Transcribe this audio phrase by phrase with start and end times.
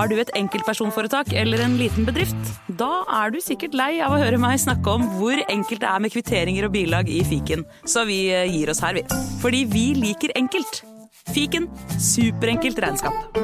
[0.00, 2.46] Har du et enkeltpersonforetak eller en liten bedrift?
[2.80, 6.00] Da er du sikkert lei av å høre meg snakke om hvor enkelt det er
[6.00, 9.02] med kvitteringer og bilag i fiken, så vi eh, gir oss her, vi.
[9.42, 10.80] Fordi vi liker enkelt.
[11.34, 11.68] Fiken
[12.00, 13.36] superenkelt regnskap.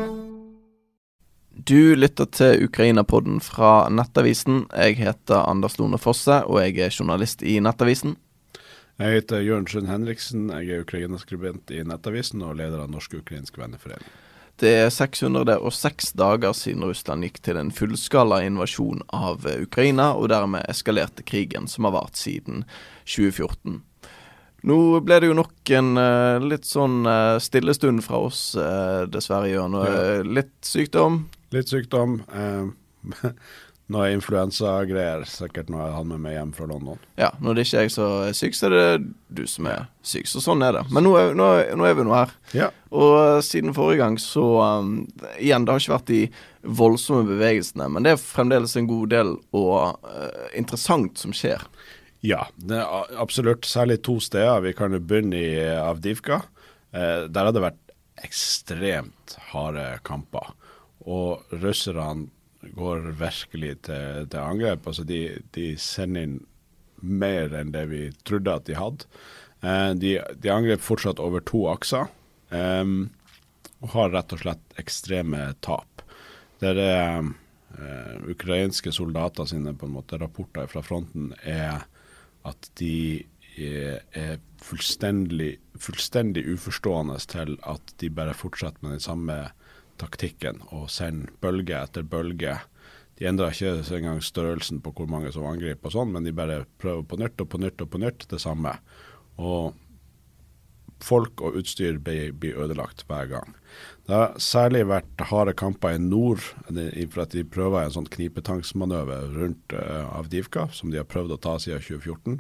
[1.53, 4.64] Du lytter til Ukraina-podden fra Nettavisen.
[4.73, 8.16] Jeg heter Anders Lone Fosse, og jeg er journalist i Nettavisen.
[8.96, 10.48] Jeg heter Jørn Sund Henriksen.
[10.57, 14.09] Jeg er Ukraina-skribent i Nettavisen og leder av Norsk-ukrainsk venneforening.
[14.61, 20.65] Det er 606 dager siden Russland gikk til en fullskala invasjon av Ukraina, og dermed
[20.70, 22.65] eskalerte krigen som har vart siden
[23.05, 23.82] 2014.
[24.66, 28.56] Nå ble det jo nok en uh, litt sånn uh, stille fra oss,
[29.12, 29.77] dessverre, Jørn.
[29.77, 30.24] Ja.
[30.24, 31.27] Litt sykdom?
[31.54, 32.23] Litt sykdom.
[33.92, 35.22] noe influensagreier.
[35.30, 36.98] Sikkert når jeg hadde med meg hjem fra London.
[37.20, 38.86] Ja, når det ikke er jeg som er syk, så er det
[39.38, 40.26] du som er syk.
[40.30, 40.82] Så sånn er det.
[40.95, 42.34] Men nå er, nå, nå er vi nå her.
[42.56, 42.70] Ja.
[42.90, 44.45] Og uh, siden forrige gang, så
[44.82, 44.98] um,
[45.36, 46.22] Igjen, det har ikke vært de
[46.66, 51.62] voldsomme bevegelsene, men det er fremdeles en god del og uh, interessant som skjer.
[52.26, 53.68] Ja, det er absolutt.
[53.68, 54.65] Særlig to steder.
[54.65, 56.43] Vi kan jo begynne i Avdivka.
[56.90, 57.82] Uh, der har det vært
[58.26, 60.54] ekstremt harde kamper.
[61.06, 62.32] Og russerne
[62.74, 64.86] går virkelig til, til angrep.
[64.86, 65.20] Altså de,
[65.56, 66.38] de, sender inn
[67.00, 69.09] mer enn det vi trodde at de hadde.
[69.60, 72.09] Eh, de, de, angrep fortsatt over to akser,
[72.54, 72.84] eh,
[73.82, 76.04] og har rett og slett ekstreme tap.
[76.60, 81.84] Det er eh, ukrainske soldater sine på en måte rapporter fra fronten er
[82.47, 83.26] at de
[83.56, 89.38] er, er fullstendig, fullstendig uforstående til at de bare fortsetter med den samme
[90.00, 92.59] taktikken og sender bølge etter bølge.
[93.16, 96.65] De endrer ikke engang størrelsen på hvor mange som angriper, og sånn, men de bare
[96.83, 98.77] prøver på nytt og på nytt og på nytt det samme.
[99.41, 99.77] Og
[101.05, 103.55] folk og utstyr blir, ødelagt hver gang.
[104.06, 109.33] Det har særlig vært harde kamper i nord, for at de prøver en sånn knipetangsmanøver
[109.37, 112.39] rundt uh, Avdivka, som de har prøvd å ta siden 2014.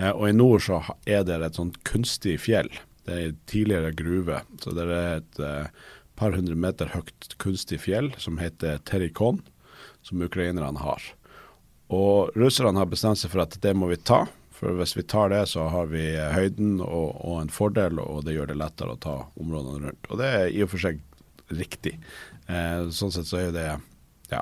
[0.00, 2.70] Uh, og i nord så er det et sånt kunstig fjell.
[3.06, 4.42] Det er tidligere gruve.
[4.60, 9.42] Så det er et uh, par hundre meter høyt kunstig fjell som heter Terikon,
[10.06, 11.02] som ukrainerne har.
[11.92, 14.24] Og russerne har bestemt seg for at det må vi ta.
[14.56, 18.38] For hvis vi tar det, så har vi høyden og, og en fordel, og det
[18.38, 20.08] gjør det lettere å ta områdene rundt.
[20.08, 21.02] Og det er i og for seg
[21.52, 21.98] riktig.
[22.48, 23.66] Eh, sånn sett så er det
[24.32, 24.40] ja,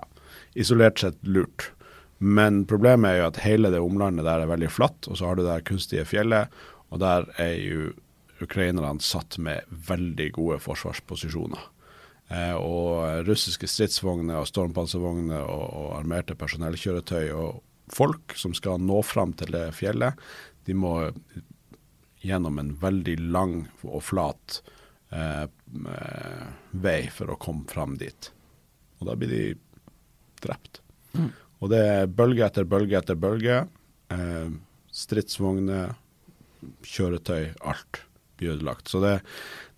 [0.54, 1.72] isolert sett lurt.
[2.22, 5.36] Men problemet er jo at hele det omlandet der er veldig flatt, og så har
[5.36, 6.52] du det kunstige fjellet,
[6.94, 7.90] og der er jo
[8.42, 11.70] ukrainerne satt med veldig gode forsvarsposisjoner.
[12.32, 17.60] Eh, og russiske stridsvogner og stormpanservogner og, og, armerte personellkjøretøy og
[17.92, 20.16] folk som skal nå fram til det fjellet,
[20.64, 20.94] de må
[22.24, 24.62] gjennom en veldig lang og flat
[25.12, 26.46] eh, eh
[26.84, 28.30] vei for å komme fram dit.
[28.98, 29.44] Og da blir de
[30.42, 30.80] drept.
[31.12, 31.28] Mm.
[31.60, 33.60] Og det er bølge etter bølge etter bølge.
[34.10, 34.48] Eh,
[34.90, 35.94] stridsvogner,
[36.88, 38.00] kjøretøy, alt
[38.44, 38.91] blir ødelagt.
[38.93, 39.19] Så det,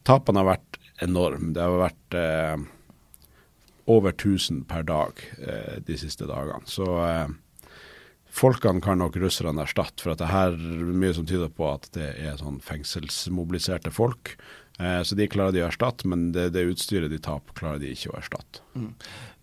[0.06, 1.52] tapene har vært enorme.
[1.54, 2.66] Det har vært eh,
[3.86, 6.66] over 1000 per dag eh, de siste dagene.
[6.66, 7.28] Så eh,
[8.26, 11.88] folkene kan nok russerne erstatte, for at det her er mye som tyder på at
[11.96, 14.36] det er sånn fengselsmobiliserte folk.
[14.80, 17.94] Eh, så de klarer de å erstatte, men det, det utstyret de taper, klarer de
[17.94, 18.64] ikke å erstatte.
[18.76, 18.92] Mm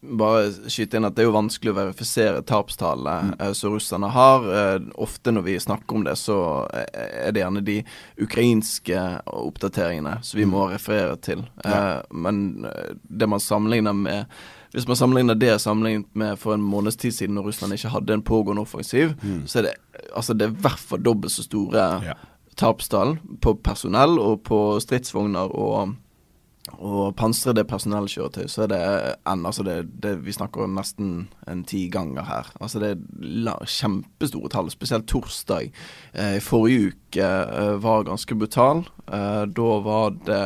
[0.04, 3.44] bare skyte inn at det er jo vanskelig å verifisere tapstallene mm.
[3.46, 4.48] eh, som russerne har.
[4.60, 6.40] Eh, ofte når vi snakker om det, så
[6.74, 7.78] eh, er det gjerne de
[8.22, 10.74] ukrainske oppdateringene som vi må mm.
[10.76, 11.46] referere til.
[11.64, 12.02] Ja.
[12.12, 12.68] Men
[13.04, 14.36] det man sammenligner med
[14.74, 18.16] hvis man sammenligner det sammenlignet med for en måneds tid siden, når Russland ikke hadde
[18.16, 19.44] en pågående offensiv, mm.
[19.46, 19.74] så er det
[20.18, 22.16] altså det er i hvert fall dobbelt så store ja.
[22.58, 25.94] tapstall på personell og på stridsvogner og
[26.72, 28.82] og pansrede personellkjøretøy, så er det
[29.28, 32.52] en altså det, det, Vi snakker nesten en ti ganger her.
[32.62, 34.72] Altså det er kjempestore tall.
[34.72, 35.72] Spesielt torsdag
[36.14, 38.86] eh, forrige uke eh, var ganske brutal.
[39.12, 40.46] Eh, da var det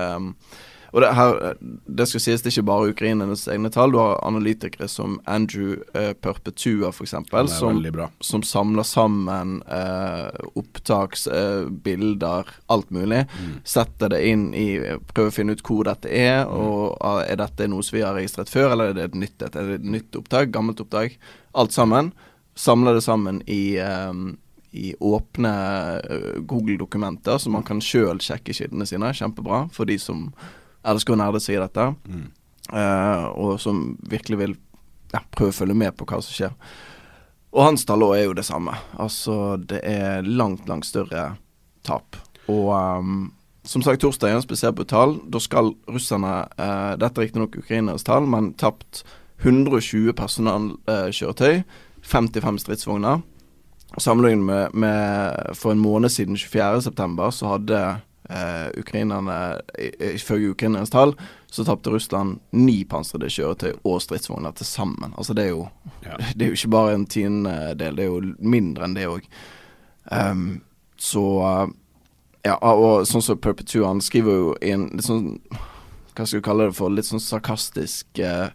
[0.94, 1.58] og det, her,
[2.00, 3.92] det skal sies det er ikke bare ukrainernes egne tall.
[3.92, 7.16] Du har analytikere som Andrew uh, Perpetua f.eks.,
[7.58, 7.82] som,
[8.24, 10.30] som samler sammen uh,
[10.60, 13.26] opptaksbilder, uh, alt mulig.
[13.28, 13.60] Mm.
[13.68, 14.68] Setter det inn i
[15.12, 16.56] Prøver å finne ut hvor dette er, mm.
[16.56, 19.38] og uh, er dette noe som vi har registrert før, eller er det et nytt,
[19.44, 21.20] er det et nytt opptak, gammelt opptak?
[21.58, 22.14] Alt sammen.
[22.58, 24.38] Samler det sammen i um,
[24.78, 25.52] i åpne
[26.38, 29.10] Google-dokumenter, så man kan sjøl sjekke kildene sine.
[29.16, 30.28] Kjempebra for de som
[30.88, 32.28] elsker å nerde seg i dette, mm.
[32.74, 34.56] uh, og som virkelig vil
[35.14, 36.56] ja, prøve å følge med på hva som skjer.
[37.56, 38.76] Og hans tall er jo det samme.
[39.00, 41.32] Altså, det er langt, langt større
[41.88, 42.20] tap.
[42.52, 43.30] Og um,
[43.68, 45.18] som sagt, torsdag er en spesielt tall.
[45.32, 49.04] Da skal russerne uh, Dette er riktignok ukraineres tall, men tapt
[49.44, 51.64] 120 personalkjøretøy,
[52.02, 53.24] 55 stridsvogner.
[53.98, 57.82] Sammenlignet med, med, for en måned siden, 24.9, så hadde
[58.30, 59.62] eh, ukrainerne
[60.14, 61.16] Ifølge ukrainernes tall
[61.52, 65.14] så tapte Russland ni pansrede kjøretøy og stridsvogner til sammen.
[65.18, 65.68] Altså det er jo
[66.04, 66.18] ja.
[66.36, 69.28] Det er jo ikke bare en tiendedel, det er jo mindre enn det òg.
[70.12, 70.48] Um, ehm,
[70.98, 71.26] så
[72.46, 75.34] Ja, og sånn som Perpetua, han skriver jo i en litt sånn
[76.16, 76.94] Hva skal vi kalle det for?
[76.94, 78.48] Litt sånn sarkastisk, eh,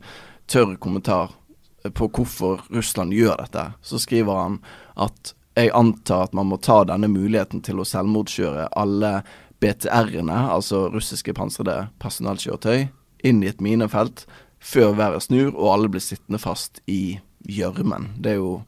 [0.49, 1.35] tørr kommentar
[1.83, 3.73] på hvorfor Russland gjør dette.
[3.83, 4.59] Så skriver han
[4.97, 9.13] at jeg antar at man må ta denne muligheten til å selvmordskjøre alle
[9.63, 12.89] BTR-ene, altså russiske pansrede personellkjøretøy,
[13.23, 14.27] inn i et minefelt
[14.63, 17.19] før været snur og alle blir sittende fast i
[17.49, 18.13] gjørmen.
[18.23, 18.63] Det er jo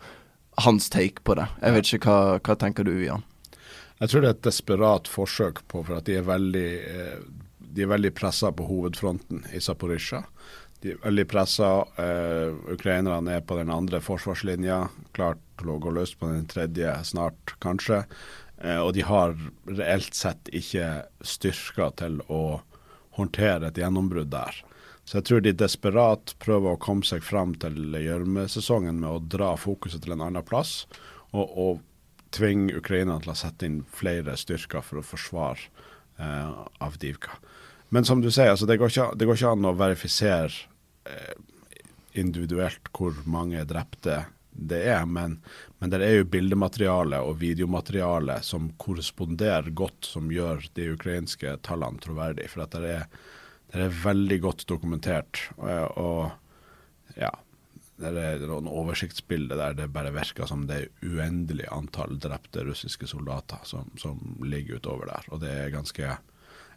[0.65, 1.47] hans take på det.
[1.63, 3.25] Jeg vet ikke hva, hva tenker du, Jan?
[4.01, 7.19] Jeg tror det er et desperat forsøk på, for at de er veldig, eh,
[7.75, 10.25] de veldig pressa på hovedfronten i Zaporizjzja.
[10.83, 11.71] De er veldig pressa.
[12.03, 14.83] Eh, ukrainerne er på den andre forsvarslinja,
[15.17, 18.03] klart til å gå løs på den tredje snart, kanskje.
[18.65, 19.37] Eh, og de har
[19.69, 22.63] reelt sett ikke styrker til å
[23.19, 24.57] håndtere et gjennombrudd der.
[25.05, 29.53] Så jeg tror de desperat prøver å komme seg fram til gjørmesesongen med å dra
[29.61, 30.87] fokuset til en annen plass,
[31.37, 31.83] og, og
[32.35, 35.69] tvinge Ukraina til å sette inn flere styrker for å forsvare
[36.19, 37.37] eh, Avdivka.
[37.95, 40.65] Men som du sier, altså, det, går ikke, det, går ikke, an å verifisere
[41.07, 41.35] eh,
[42.19, 44.25] individuelt hvor mange drepte
[44.55, 45.41] det er, men,
[45.85, 52.01] men det er jo bildemateriale og videomateriale som korresponderer godt, som gjør de ukrainske tallene
[52.01, 52.49] troverdige.
[52.49, 53.03] For det er,
[53.69, 55.43] det er veldig godt dokumentert.
[55.59, 57.29] Og, og ja,
[58.01, 63.11] det er noen oversiktsbilder der det bare virker som det er uendelig antall drepte russiske
[63.13, 65.29] soldater som, som ligger utover der.
[65.37, 66.17] Og det er ganske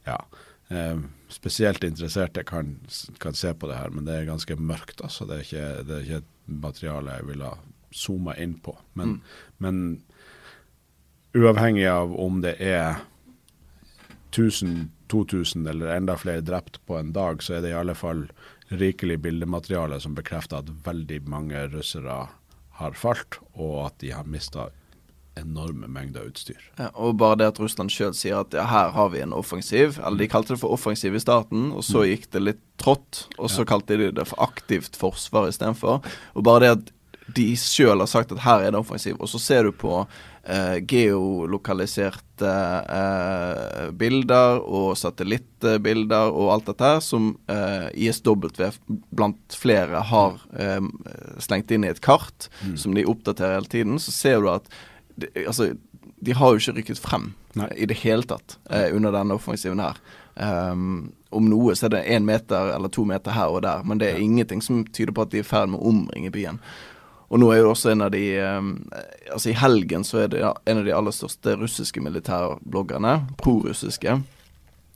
[0.04, 0.20] ja,
[0.68, 1.00] eh,
[1.32, 2.76] spesielt interesserte kan,
[3.24, 5.00] kan, se på det her, men det er ganske mørkt.
[5.00, 5.32] altså.
[5.32, 6.32] Det er ikke, det er ikke et
[6.68, 7.56] materiale jeg ville
[7.94, 8.78] zooma inn på.
[8.94, 9.22] Men, mm.
[9.58, 10.04] men,
[11.38, 13.04] uavhengig av om det er
[14.32, 18.28] 1000, 2000 eller enda flere drept på en dag, så er det i alle fall
[18.68, 22.26] rikelig bildemateriale som bekrefter at veldig mange russere
[22.78, 24.68] har falt, og at de har mista
[25.38, 26.60] enorme mengder utstyr.
[26.80, 30.00] Ja, og bare det at Russland sjøl sier at ja, her har vi en offensiv,
[30.02, 32.08] eller de kalte det for offensiv i starten, og så mm.
[32.12, 33.70] gikk det litt trått, og så ja.
[33.74, 36.02] kalte de det for aktivt forsvar istedenfor.
[36.34, 36.94] Og bare det at
[37.36, 40.00] de sjøl har sagt at her er det offensiv, og så ser du på
[40.48, 42.52] eh, geolokaliserte
[42.98, 48.48] eh, bilder og satellittbilder og alt dette her som eh, ISW
[49.10, 50.80] blant flere har eh,
[51.44, 52.78] slengt inn i et kart mm.
[52.80, 54.72] som de oppdaterer hele tiden, så ser du at
[55.18, 55.74] de, altså,
[56.24, 57.70] de har jo ikke rykket frem Nei.
[57.76, 60.00] i det hele tatt eh, under denne offensiven her.
[60.38, 64.00] Um, om noe så er det én meter eller to meter her og der, men
[64.02, 64.26] det er ja.
[64.26, 66.60] ingenting som tyder på at de er i ferd med å omringe byen.
[67.28, 68.72] Og nå er jo også en av de um,
[69.28, 74.16] Altså i helgen så er det en av de aller største russiske militærbloggerne, prorussiske,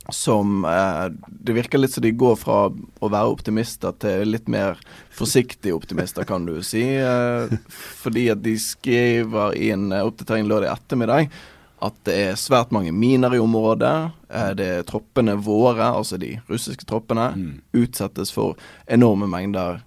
[0.08, 4.80] som eh, Det virker litt som de går fra å være optimister til litt mer
[5.12, 6.82] forsiktige optimister, kan du si.
[6.96, 7.52] Eh,
[8.02, 11.28] fordi at de skriver i en eh, oppdatering lørdag ettermiddag
[11.82, 13.94] at det er svært mange miner i området.
[14.30, 17.54] Eh, det er troppene våre, altså de russiske troppene, mm.
[17.82, 19.82] utsettes for enorme mengder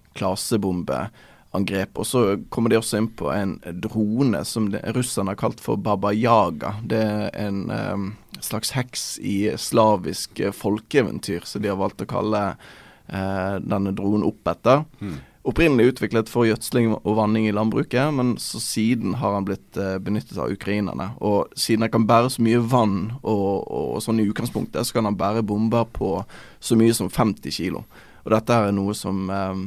[1.55, 1.97] klasebombeangrep.
[1.97, 6.13] Og så kommer de også inn på en drone som russerne har kalt for Baba
[6.13, 6.75] Yaga.
[6.83, 12.09] Det er en um, slags heks i slavisk eh, folkeeventyr, så de har valgt å
[12.09, 14.83] kalle uh, denne dronen opp etter.
[14.99, 15.21] Mm.
[15.45, 19.97] Opprinnelig utviklet for gjødsling og vanning i landbruket, men så siden har han blitt uh,
[20.01, 21.11] benyttet av ukrainerne.
[21.21, 25.07] Og siden han kan bære så mye vann og, og, sånn i utgangspunktet, så kan
[25.07, 26.17] han bære bomber på
[26.59, 27.85] så mye som 50 kilo.
[28.25, 29.59] Og dette er noe som eh,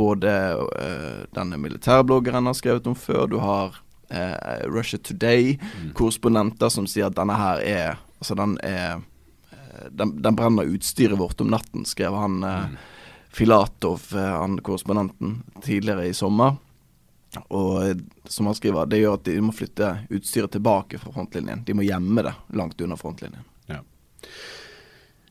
[0.00, 3.26] både uh, denne militærbloggeren har skrevet om før.
[3.28, 3.76] Du har
[4.12, 6.76] uh, Russia Today-korrespondenter mm.
[6.76, 8.98] som sier at denne her er Altså, den er
[9.48, 12.74] eh, den, den, brenner utstyret vårt om natten, skrev han mm.
[13.32, 16.58] Filatov, han korrespondenten, tidligere i sommer.
[17.48, 21.64] Og som han skriver, det gjør at de må flytte utstyret tilbake fra frontlinjen.
[21.64, 23.48] De må gjemme det langt under frontlinjen.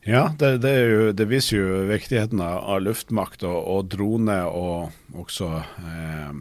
[0.10, 5.50] Ja, det, det, jo, det, viser jo viktigheten av luftmakt og, og drone, og også
[5.62, 6.40] eh,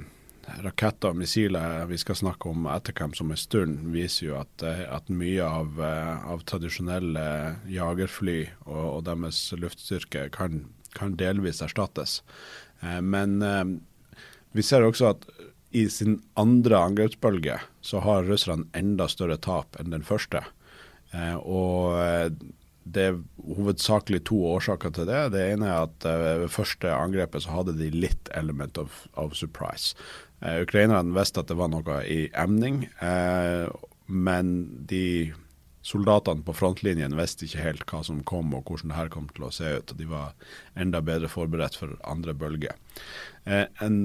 [0.65, 4.87] raketter og missiler vi skal snakke om etterkamp som en stund, viser jo at, eh,
[4.89, 7.27] at mye av, eh, av, tradisjonelle
[7.69, 10.65] jagerfly og, og deres luftstyrke kan,
[10.97, 12.23] kan, delvis erstattes.
[12.81, 13.37] Eh, men
[14.57, 15.29] vi ser også at
[15.77, 20.41] i sin andre angrepsbølge så har russerne enda større tap enn den første.
[21.45, 22.33] og
[22.95, 23.19] det er
[23.59, 25.21] hovedsakelig to årsaker til det.
[25.35, 29.37] Det ene er at uh, ved første angrepet så hadde de litt element of, of
[29.37, 29.97] surprise.
[30.43, 33.69] Uh, Ukrainerne visste at det var noe i emning, uh,
[34.07, 34.55] men
[34.91, 35.35] de
[35.89, 39.49] soldatene på frontlinjen visste ikke helt hva som kom og hvordan det her kom til
[39.49, 39.93] å se ut.
[39.93, 40.35] og De var
[40.77, 42.75] enda bedre forberedt for andre bølge.
[43.47, 43.97] en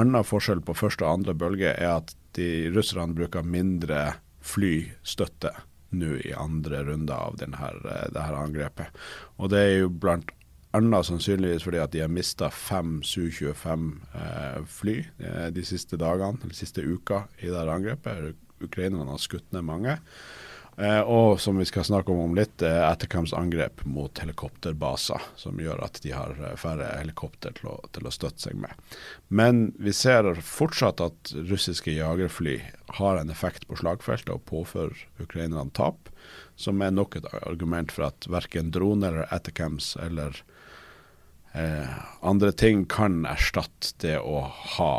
[0.00, 5.52] annen forskjell på første og andre bølge er at de russerne bruker mindre flystøtte
[5.98, 9.04] nå i andre runde av denne, eh, det her angrepet.
[9.38, 10.32] Og det er jo blant
[10.74, 16.56] annet sannsynligvis fordi at de har mista fem Su-25 eh, eh, de siste dagene, eller
[16.56, 18.34] siste uka i det her angrepet.
[18.64, 19.98] Ukrainerne har skutt ned mange.
[20.76, 23.34] Eh, og som vi skal snakke om om litt, eh, Ettercoms
[23.84, 28.48] mot helikopterbaser, som gjør at de har eh, færre helikopter til å, til å, støtte
[28.48, 28.74] seg med.
[29.28, 32.60] Men vi ser fortsatt at russiske jagerfly
[32.98, 36.10] har en effekt på slagfeltet og påfører ukrainerne tap,
[36.56, 40.42] som er nok et argument for at verken droner eller etterkamps eller
[41.54, 44.42] eh, andre ting kan erstatte det å
[44.78, 44.94] ha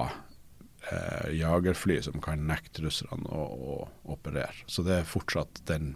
[0.92, 3.78] eh, jagerfly som kan nekte russerne å, å,
[4.16, 4.66] operere.
[4.68, 5.96] Så det er fortsatt den,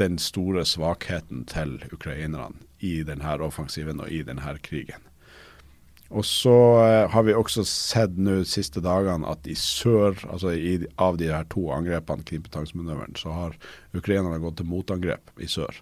[0.00, 5.10] den store svakheten til ukrainerne i denne offensiven og i denne krigen.
[6.14, 10.52] Og så eh, har vi også sett nå de siste dagene at i sør, altså
[10.54, 13.56] i, av de her to angrepene, knipetangsmanøveren, så har
[13.96, 15.80] ukrainerne gått til motangrep i sør.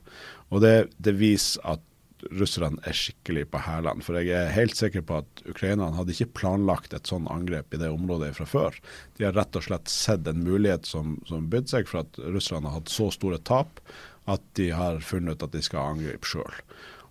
[0.52, 1.82] Og det, det viser at
[2.30, 4.04] russerne er skikkelig på hælene.
[4.04, 7.80] For jeg er helt sikker på at ukrainerne hadde ikke planlagt et sånn angrep i
[7.82, 8.78] det området fra før.
[9.18, 12.70] De har rett og slett sett en mulighet som, som bydde seg for at russerne
[12.70, 13.82] har hatt så store tap
[14.30, 16.62] at de har funnet ut at de skal angripe sjøl.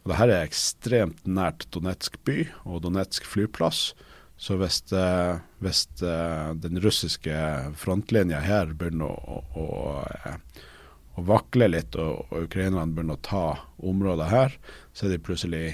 [0.07, 3.91] Dette er ekstremt nært Donetsk by og Donetsk flyplass.
[4.41, 7.35] Så hvis, eh, hvis eh, den russiske
[7.77, 9.65] frontlinja her begynner å, å,
[10.01, 10.70] å
[11.19, 13.45] og vakler litt, og, og ukrainerne begynner å ta
[13.83, 14.57] områder her,
[14.93, 15.65] så er de plutselig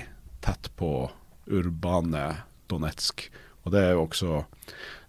[0.46, 1.10] tett på
[1.48, 2.30] urbane
[2.68, 3.30] Donetsk.
[3.68, 4.44] Og det er jo også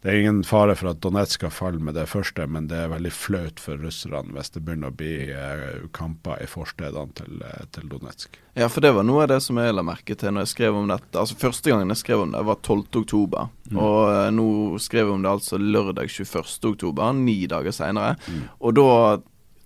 [0.03, 2.91] Det er ingen fare for at Donetsk skal falle med det første, men det er
[2.93, 7.65] veldig flaut for russerne hvis det begynner å bli eh, kamper i forstedene til, eh,
[7.75, 8.39] til, Donetsk.
[8.55, 10.79] Ja, for det var noe av det som jeg la merke til når jeg skrev
[10.79, 11.11] om dette.
[11.19, 13.51] Altså Første gangen jeg skrev om det, var 12.10.
[13.73, 13.81] Mm.
[13.83, 14.47] Og eh, nå
[14.87, 18.15] skrev jeg om det altså lørdag 21.10, ni dager seinere.
[18.31, 18.47] Mm.
[18.63, 18.89] Og da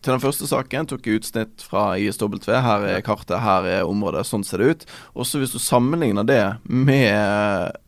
[0.02, 2.35] til den første saken tok jeg utsnitt fra ISW.
[2.49, 4.26] Her er kartet, her er området.
[4.26, 4.85] Sånn ser det ut.
[5.14, 7.78] Og så hvis du sammenligner det med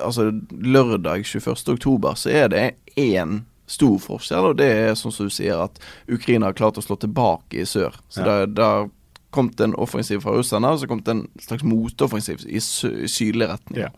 [0.00, 2.64] altså lørdag 21.10, så er det
[2.96, 5.76] én stor forskjell, og det er sånn som du sier, at
[6.10, 7.94] Ukraina har klart å slå tilbake i sør.
[8.10, 8.46] Så ja.
[8.46, 8.70] det
[9.30, 13.46] kom det en offensiv fra russerne, og så kom det en slags motoffensiv i, sydlig
[13.52, 13.84] retning.
[13.84, 13.92] Ja.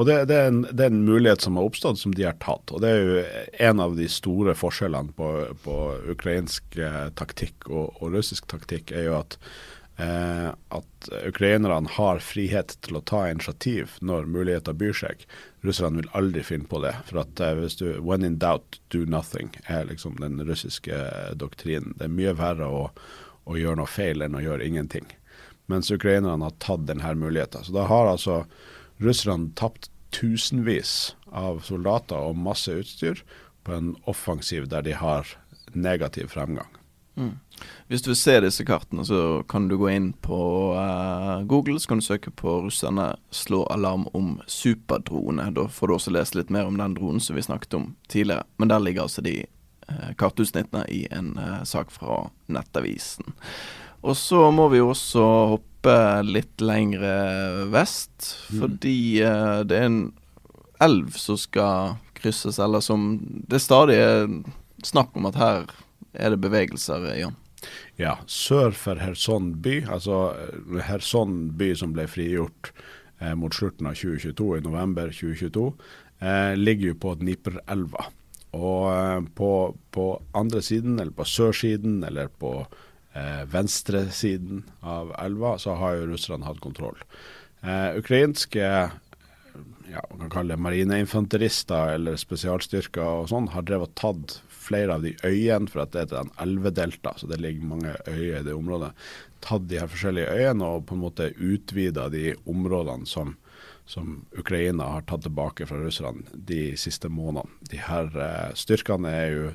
[0.00, 2.38] Og det, det, er en, det, er en, mulighet som har oppstått, som de har
[2.40, 2.70] tatt.
[2.72, 3.24] Og det er jo
[3.66, 5.26] en av de store forskjellene på,
[5.60, 5.74] på
[6.14, 9.36] ukrainsk eh, taktikk og, og, russisk taktikk, er jo at,
[10.00, 15.28] eh, at ukrainerne har frihet til å ta initiativ når muligheter byr seg.
[15.68, 16.96] Russerne vil aldri finne på det.
[17.12, 21.04] For at eh, hvis du When in doubt, do nothing, er liksom den russiske
[21.36, 21.92] doktrinen.
[22.00, 22.86] Det er mye verre å,
[23.44, 25.12] å gjøre noe feil enn å gjøre ingenting.
[25.68, 27.68] Mens ukrainerne har tatt denne muligheten.
[27.68, 28.46] Så da har altså
[29.00, 33.22] russerne tapt tusenvis av soldater og masse utstyr
[33.64, 35.28] på en offensiv der de har
[35.72, 36.68] negativ fremgang.
[37.14, 37.36] Mm.
[37.88, 40.40] Hvis du vil se disse kartene, så kan du gå inn på
[40.72, 45.50] uh, Google, så kan du søke på 'russerne slår alarm om superdrone'.
[45.54, 48.44] Da får du også lese litt mer om den dronen som vi snakket om tidligere.
[48.56, 49.44] Men der ligger altså de
[49.90, 53.34] uh, kartutsnittene i en uh, sak fra Nettavisen.
[54.02, 55.26] Og så må vi jo også
[55.56, 55.69] hoppe
[56.26, 58.58] litt lengre vest, mm.
[58.60, 60.00] fordi uh, det er en
[60.80, 64.00] elv som skal krysses, eller som Det er stadig
[64.84, 65.70] snakk om at her
[66.12, 67.36] er det bevegelser, Jan.
[68.00, 70.30] Ja, sør for Kherson by, altså
[70.86, 72.72] Kherson eh, by som ble frigjort
[73.20, 75.66] eh, mot slutten av 2022, i november 2022,
[76.24, 78.06] eh, ligger jo på Dniperelva.
[78.56, 79.50] Og eh, på,
[79.92, 82.54] på andre siden, eller på sørsiden, eller på
[83.14, 86.98] eh, venstresiden av elva, så har jo russerne hatt kontroll.
[87.62, 88.66] Eh, ukrainske
[89.90, 95.04] ja, man kan kalle det marineinfanterister eller spesialstyrker og sånn, har drevet tatt flere av
[95.04, 98.54] de øyene, for at det er en elvedelta, så det ligger mange øyer i det
[98.54, 98.92] området.
[99.42, 103.34] Tatt de her forskjellige øyene og på en måte utvida de områdene som,
[103.88, 107.50] som Ukraina har tatt tilbake fra russerne de siste månedene.
[107.72, 109.50] De her eh, styrkene er jo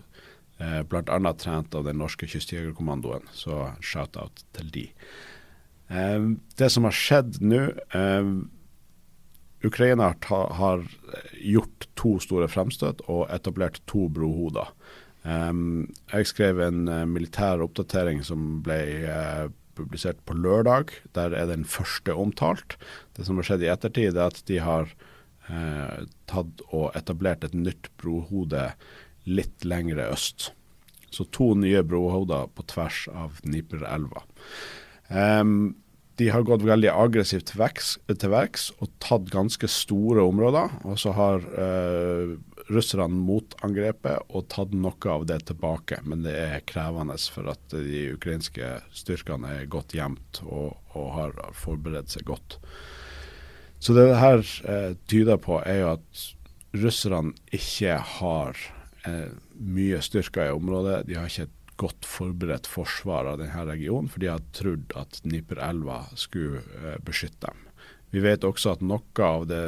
[0.57, 1.33] Eh, Bl.a.
[1.33, 4.85] trent av den norske kystjegerkommandoen, så shout-out til de.
[5.91, 7.63] Eh, det som har skjedd nå
[7.95, 8.29] eh,
[9.65, 10.85] Ukraina har
[11.41, 14.69] gjort to store fremstøt og etablert to brohoder.
[15.25, 18.77] Um, jeg skrev en uh, militær oppdatering som ble
[19.09, 20.93] uh, publisert på lørdag.
[21.17, 22.77] Der er den første omtalt.
[23.17, 24.91] Det som har skjedd i ettertid, er at de har
[25.49, 28.69] eh, tatt og etablert et nytt brohode
[29.25, 30.51] litt lengre øst.
[31.13, 34.25] Så to nye brohoder på tvers av Dniperelva.
[35.09, 35.75] Um,
[36.15, 40.77] de har gått veldig aggressivt til verks og tatt ganske store områder.
[40.87, 42.35] Og så har uh,
[42.71, 45.99] russerne motangrepet og tatt noe av det tilbake.
[46.07, 51.35] Men det er krevende for at de ukrainske styrkene er godt gjemt og, og har
[51.57, 52.59] forberedt seg godt.
[53.83, 56.25] Så det her uh, tyder på er jo at
[56.75, 58.59] russerne ikke har
[59.07, 61.03] eh, mye styrker i området.
[61.07, 65.19] De har ikke et godt forberedt forsvar av denne regionen, for de har trodd at
[65.25, 67.65] Dniperelva skulle eh, beskytte dem.
[68.15, 69.63] Vi vet også at noe av det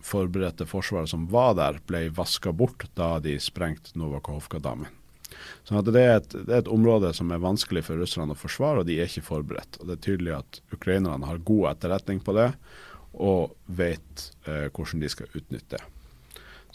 [0.00, 4.88] forberedte forsvaret som var der, ble vaska bort da de sprengte Novakovka-dammen.
[5.64, 8.82] Så det er, et, det er, et, område som er vanskelig for russerne å forsvare,
[8.82, 9.78] og de er ikke forberedt.
[9.80, 12.50] Og Det er tydelig at ukrainerne har god etterretning på det,
[13.14, 15.84] og vet eh, hvordan de skal utnytte det.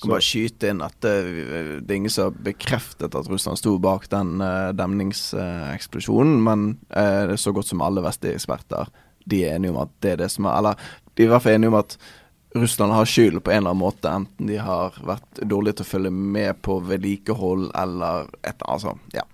[0.02, 3.78] Kan bare skyte inn at det, det, er ingen som har bekreftet at Russland sto
[3.82, 8.92] bak den uh, demningseksplosjonen, men uh, det så godt som alle vestlige eksperter
[9.26, 10.86] de er enige om at det er det som er Eller
[11.16, 11.98] de er i hvert fall enige om at
[12.56, 15.90] Russland har skyld på en eller annen måte, enten de har vært dårlige til å
[15.90, 19.26] følge med på vedlikehold eller et altså, ja.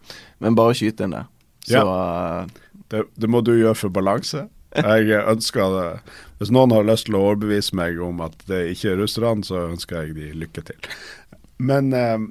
[0.41, 1.21] Men bare skyte inn det.
[1.69, 2.47] Så ja.
[2.89, 4.47] det, det, må du gjøre for balanse.
[4.75, 5.87] Jeg ønsker det.
[6.39, 9.65] Hvis noen har lyst til å overbevise meg om at det ikke er russerne, så
[9.67, 10.87] ønsker jeg de lykke til.
[11.61, 12.23] Men eh,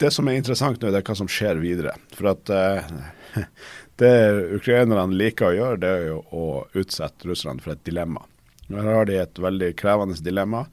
[0.00, 1.94] det som er interessant nå, det er hva som skjer videre.
[2.16, 3.44] For at eh,
[4.02, 4.14] det
[4.56, 6.46] ukrainerne liker å gjøre, det er jo å
[6.80, 8.24] utsette russerne for et dilemma.
[8.70, 10.64] Her har de et veldig krevende dilemma.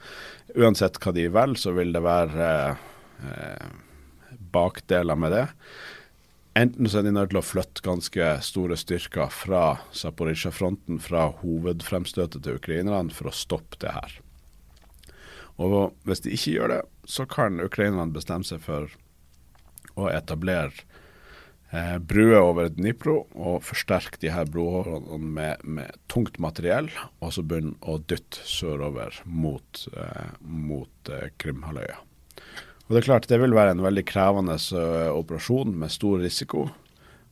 [0.56, 3.70] Uansett hva de velger, så vil det være eh,
[4.54, 5.46] bakdeler med det.
[6.58, 12.48] Enten så er de nødt til å flytte ganske store styrker fra Zaporizjzja-fronten, fra hovedfremstøtet
[12.48, 14.16] til ukrainerne, for å stoppe det her.
[15.62, 18.90] Og hvis de ikke gjør det, så kan ukrainerne bestemme seg for
[19.98, 20.74] å etablere
[21.74, 26.90] eh, bruer over Dnipro og forsterke de her brohårene med, med, tungt materiell,
[27.22, 32.02] og så begynne å dytte sørover mot, eh, mot eh, Krimhalvøya.
[32.88, 36.70] Og Det er klart det vil være en veldig krevende uh, operasjon med stor risiko,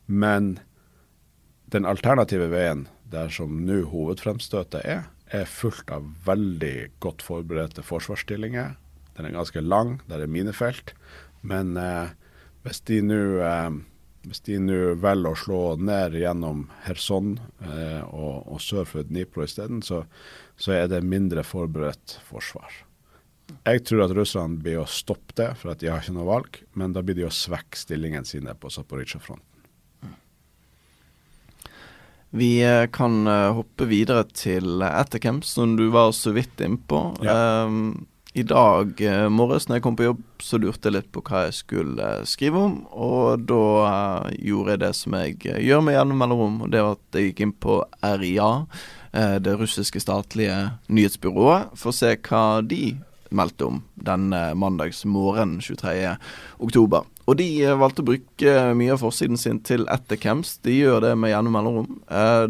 [0.06, 0.58] men
[1.72, 8.76] den alternative veien, der som nå hovedfremstøtet er, er fullt av veldig godt forberedte forsvarsstillinger.
[9.16, 10.92] Den er ganske lang, der er minefelt.
[11.42, 12.12] Men eh,
[12.66, 13.78] hvis de nå eh,
[14.26, 19.44] hvis de nå velger å slå ned gjennom Kherson eh, og, og sør for Dnipro
[19.46, 20.02] isteden, så,
[20.58, 22.82] så er det mindre forberedt forsvar.
[23.66, 26.62] Jeg tror at russerne blir å stoppe det, for at de har ikke noe valg.
[26.78, 29.56] Men da blir de å svekke stillingen sine på Zaporizjzja-fronten.
[32.36, 37.00] Vi eh, kan eh, hoppe videre til Ettercamp, som du var så vidt innpå.
[37.24, 37.64] Ja.
[37.64, 38.06] Um,
[38.36, 41.46] i dag eh, morges når jeg kom på jobb, så lurte jeg litt på hva
[41.46, 42.76] jeg skulle skrive om.
[42.92, 43.62] Og da
[44.36, 47.42] gjorde jeg det som jeg gjør med gjennom mellomrom, og det var at jeg gikk
[47.46, 47.80] inn på
[48.20, 48.50] RIA,
[49.40, 50.58] det russiske statlige
[50.92, 52.98] nyhetsbyrået, for å se hva de
[53.30, 56.16] meldte om den mandagsmorgen, mandagsmorgenen 23.
[56.62, 57.06] oktober.
[57.26, 60.58] Og de valgte å bruke mye av forsiden sin til ettercamps.
[60.62, 62.00] De gjør det med gjennom mellomrom.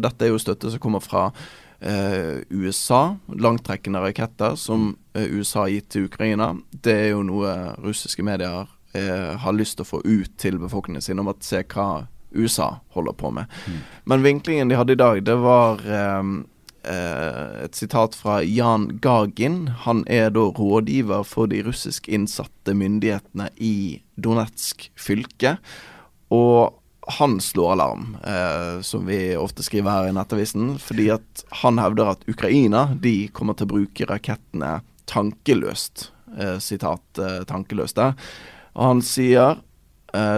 [0.03, 5.73] dette er jo støtte som kommer fra uh, USA, langtrekkende raketter som uh, USA har
[5.73, 10.01] gitt til Ukraina, det er jo noe russiske medier eh, har lyst til å få
[10.03, 13.51] ut til befolkningen sin, om at se hva USA holder på med.
[13.67, 13.79] Mm.
[14.11, 16.31] Men vinklingen de hadde i dag, det var eh, eh,
[16.85, 19.67] et sitat fra Jan Gagin.
[19.83, 25.57] Han er da rådgiver for de russisk innsatte myndighetene i Donetsk fylke.
[26.31, 31.79] Og han slår alarm, eh, som vi ofte skriver her i Nettavisen, fordi at han
[31.79, 36.09] hevder at Ukraina de kommer til å bruke rakettene tankeløst.
[36.35, 38.01] Eh, sitat eh, tankeløst.
[38.75, 39.61] Og han sier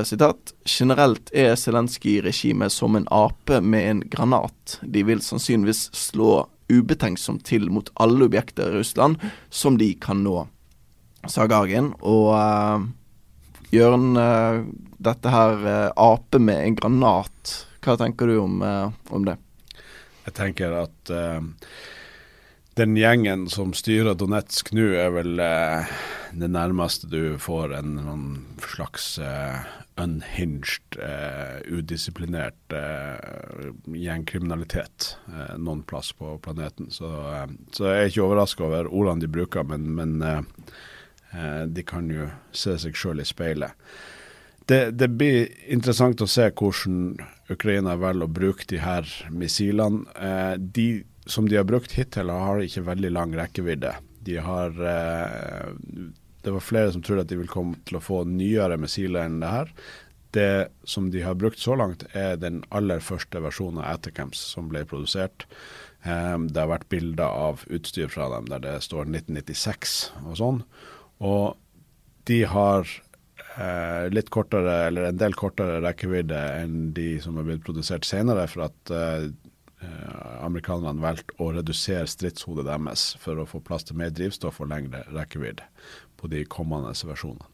[0.03, 4.79] sitat Generelt er Zelenskyj-regimet som en ape med en granat.
[4.81, 10.43] De vil sannsynligvis slå ubetenksomt til mot alle objekter i Russland som de kan nå,
[11.27, 11.91] sa Gagin.
[12.05, 12.85] Og uh,
[13.73, 14.65] Jørn, uh,
[15.01, 19.39] dette her uh, ape med en granat, hva tenker du om, uh, om det?
[20.27, 21.11] Jeg tenker at
[22.79, 28.25] den gjengen som styrer Donetsk nå, er vel det nærmeste du får en, en
[28.63, 29.17] slags
[29.99, 30.95] unhinged,
[31.67, 32.75] udisiplinert
[33.91, 35.09] gjengkriminalitet
[35.59, 36.87] noen plass på planeten.
[36.93, 37.09] Så,
[37.75, 40.15] så jeg er ikke overraska over ordene de bruker, men, men
[41.31, 43.77] Eh, de kan jo se seg sjøl i speilet.
[44.69, 47.17] det, det, blir interessant å se hvordan
[47.49, 50.05] Ukraina velger å bruke de her missilene.
[50.15, 53.93] Eh, de som de har brukt hittil, har ikke veldig lang rekkevidde.
[54.25, 55.69] De har eh,
[56.41, 59.41] Det var flere som trodde at de vil komme til å få nyere missiler enn
[59.43, 59.73] det her.
[60.35, 60.51] Det
[60.87, 64.85] som de har brukt så langt, er den aller første versjonen av Atacams som ble
[64.89, 65.47] produsert.
[66.03, 70.63] Eh, det har vært bilder av utstyr fra dem der det står 1996 og sånn.
[71.19, 71.57] Og
[72.29, 77.65] de har eh, litt kortere, eller en del kortere rekkevidde enn de som har blitt
[77.65, 79.29] produsert senere, for at Eh,
[80.43, 85.05] amerikanerne valgte å redusere stridshodet deres for å få plass til mer drivstoff og lengre
[85.15, 85.65] rekkevidde
[86.19, 87.47] på de kommende versjonene.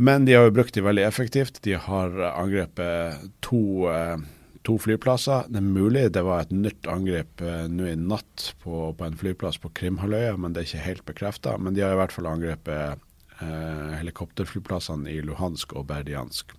[0.00, 1.60] Men de har jo brukt de veldig effektivt.
[1.66, 4.22] De har angrepet to, eh,
[4.64, 5.50] to flyplasser.
[5.50, 9.18] Det er mulig det var et nytt angrep eh, nå i natt på, på, en
[9.20, 11.58] flyplass på Krimhalvøya, men det er ikke helt bekrefta.
[11.58, 13.02] Men de har i hvert fall angrepet
[13.42, 16.56] eh, helikopterflyplassene i Luhansk og Berdiansk.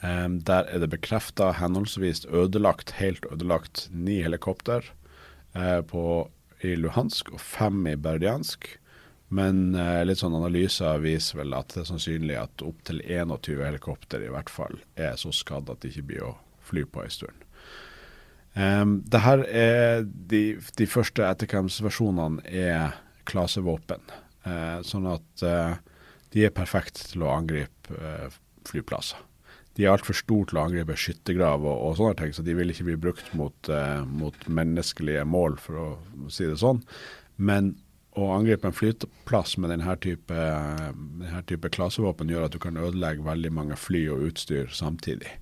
[0.00, 4.84] Um, der er det bekrefta henholdsvis ødelagt, helt ødelagt ni helikopter
[5.56, 6.30] uh, på,
[6.62, 8.68] i Luhansk og fem i Berdiansk.
[9.34, 14.22] Men uh, litt sånn analyser viser vel at det er sannsynlig at opptil 21 helikopter
[14.22, 16.36] i hvert fall er så skadd at de ikke blir å
[16.68, 17.44] fly på en stund.
[18.54, 20.42] Um, det her er de,
[20.78, 22.94] de første Ettercams-versjonene er
[23.28, 24.06] klasevåpen.
[24.46, 25.48] Uh, sånn at
[26.28, 27.98] de er perfekte til å angripe
[28.68, 29.27] flyplasser
[29.78, 32.72] de er altfor store til å angripe skyttergrav og, og, sånne ting, så de vil
[32.72, 36.80] ikke bli brukt mot, eh, mot, menneskelige mål, for å si det sånn.
[37.38, 37.76] Men
[38.18, 40.38] å angripe en flyplass med denne type,
[41.22, 45.36] denne type klasevåpen gjør at du kan ødelegge veldig mange fly og utstyr samtidig.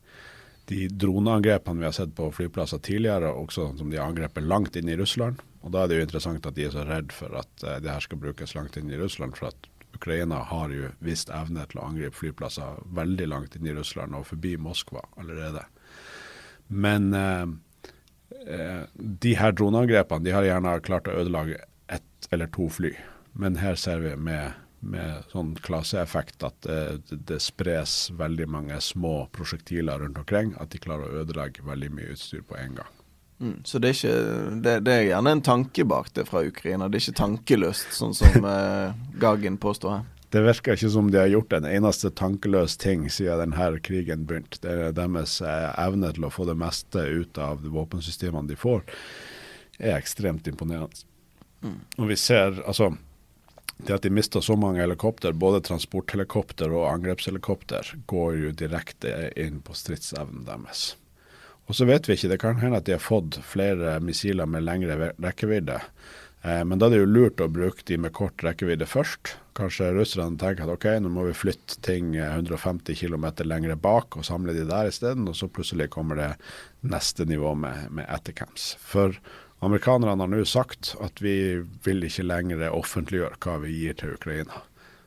[0.69, 4.91] De droneangrepene vi har sett på flyplasser tidligere, også som de har angrepet langt inn
[4.93, 5.41] i Russland.
[5.63, 7.91] Og Da er det jo interessant at de er så redd for at uh, det
[7.91, 9.39] her skal brukes langt inn i Russland.
[9.39, 13.75] for at Ukraina har jo vist evne til å angripe flyplasser veldig langt inn i
[13.77, 15.65] Russland og forbi Moskva allerede.
[16.67, 17.47] Men eh,
[18.59, 22.93] eh, de her droneangrepene de har gjerne klart å ødelegge ett eller to fly.
[23.33, 29.27] Men her ser vi med, med sånn klasseeffekt at det, det, spres veldig mange små
[29.33, 30.55] prosjektiler rundt omkring.
[30.61, 32.95] At de klarer å ødelegge veldig mye utstyr på en gang.
[33.39, 36.89] Mm, så det er, ikke, det, det er gjerne en tanke bak det fra Ukraina.
[36.89, 40.13] Det er ikke tankeløst, sånn som eh, Gagen påstår her.
[40.35, 44.59] Det virker ikke som de har gjort en eneste tankeløs ting siden denne krigen begynte.
[44.65, 48.59] Det er deres eh, evne til å få det meste ut av de våpensystemene de
[48.59, 48.83] får,
[49.79, 51.07] er ekstremt imponerende.
[51.63, 51.79] Mm.
[52.01, 52.95] Og vi ser, altså
[53.77, 59.61] det at de mista så mange helikopter, både transporthelikopter og angrepshelikopter, går jo direkte inn
[59.65, 60.95] på stridsevnen deres.
[61.67, 64.65] Og så vet vi ikke, det kan hende at de har fått flere missiler med
[64.67, 65.81] lengre rekkevidde.
[66.47, 69.35] Eh, men da er det jo lurt å bruke de med kort rekkevidde først.
[69.59, 74.29] Kanskje russerne tenker at ok, nå må vi flytte ting 150 km lengre bak og
[74.29, 76.31] samle de der isteden, og så plutselig kommer det
[76.87, 78.75] neste nivå med, med ettercamps.
[78.79, 79.17] For
[79.65, 84.63] amerikanerne har nå sagt at vi vil ikke lenger offentliggjøre hva vi gir til Ukraina.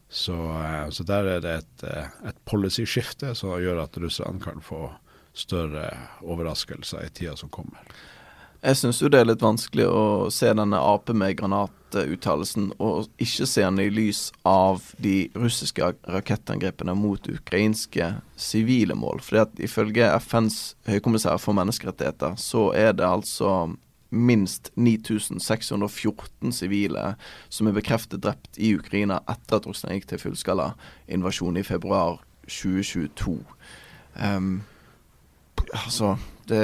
[0.09, 4.59] Så, eh, så der er det et, eh, et policy-skifte som gjør at russerne kan
[4.65, 4.89] få
[5.39, 5.89] større
[6.21, 7.81] overraskelser i tida som kommer.
[8.59, 10.01] Jeg syns jo det er litt vanskelig å
[10.35, 16.91] se denne Ap med granat-uttalelsen, og ikke se den i lys av de russiske rakettangrepene
[16.99, 19.21] mot ukrainske sivile mål.
[19.23, 20.57] Fordi at ifølge FNs
[20.91, 23.53] høykommissær for menneskerettigheter, så er det altså
[24.09, 27.13] minst 9614 sivile
[27.53, 30.73] som er bekreftet drept i Ukraina etter at Russland gikk til fullskala
[31.07, 33.37] invasjon i februar 2022.
[34.19, 34.59] Um,
[35.73, 36.17] Altså,
[36.49, 36.63] det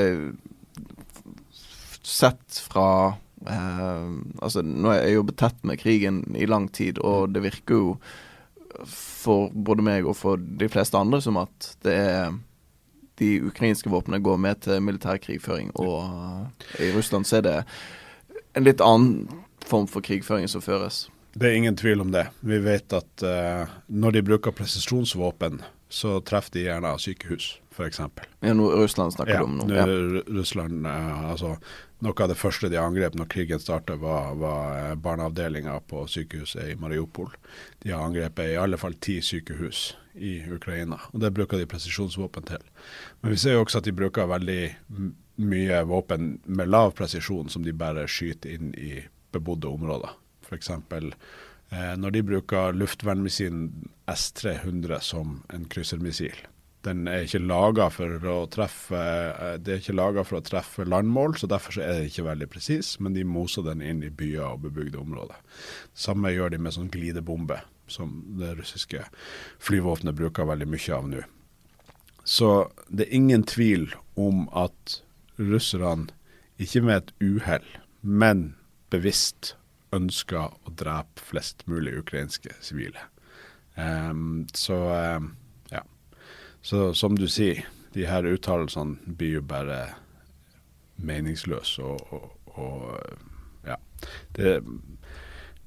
[2.06, 3.16] Sett fra
[3.48, 4.10] eh,
[4.42, 7.96] Altså, nå har jeg jobbet tett med krigen i lang tid, og det virker jo
[8.86, 12.36] for både meg og for de fleste andre som at det er
[13.22, 17.58] de ukrainske våpnene går med til militær krigføring, og uh, i Russland så er det
[18.60, 19.30] en litt annen
[19.66, 21.06] form for krigføring som føres.
[21.36, 22.28] Det er ingen tvil om det.
[22.44, 28.00] Vi vet at uh, når de bruker presisjonsvåpen, så treffer de gjerne sykehus f.eks.
[28.40, 29.68] Ja, noe Russland snakker ja, du om nå.
[29.74, 29.86] Ja.
[30.28, 31.58] Russland, eh, altså
[32.04, 36.74] Noe av det første de angrep når krigen startet, var, var eh, barneavdelinga på sykehuset
[36.74, 37.32] i Mariupol.
[37.82, 42.46] De har angrepet i alle fall ti sykehus i Ukraina, og det bruker de presisjonsvåpen
[42.52, 42.62] til.
[43.24, 44.62] Men vi ser jo også at de bruker veldig
[45.44, 49.00] mye våpen med lav presisjon som de bare skyter inn i
[49.36, 50.14] bebodde områder.
[50.46, 50.72] F.eks.
[50.76, 53.70] Eh, når de bruker luftvernmissilen
[54.12, 56.44] S-300 som en kryssermissil
[56.86, 60.86] Den er ikke laga for å treffe eh, Det er ikke laget for å treffe
[60.86, 62.96] landmål, så derfor så er det ikke veldig presis.
[63.02, 65.40] Men de moser den inn i byer og bebygde områder.
[65.98, 69.08] Samme gjør de med sånn glidebombe, som det russiske
[69.64, 71.24] flyvåpenet bruker veldig mye av nå.
[72.26, 72.52] Så
[72.90, 75.00] det er ingen tvil om at
[75.38, 76.10] russerne,
[76.58, 77.66] ikke med et uhell,
[78.02, 78.54] men
[78.94, 79.54] bevisst
[79.94, 83.10] ønsker å drepe flest mulig ukrainske sivile.
[83.76, 84.78] Um, så
[85.20, 85.34] um.
[86.66, 87.60] Så som du sier,
[87.94, 89.84] de her uttalelsene blir jo bare
[90.98, 93.78] meningsløse og, og, og ja.
[94.34, 94.56] Det,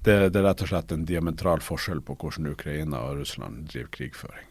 [0.02, 3.92] det, det, er rett og slett en diametral forskjell på hvordan Ukraina og Russland driver
[3.94, 4.50] krigføring.